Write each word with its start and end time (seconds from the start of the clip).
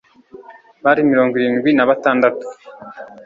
bari 0.85 1.01
mirongo 1.11 1.33
irindwi 1.39 1.69
na 1.73 1.87
batandatu 1.89 2.45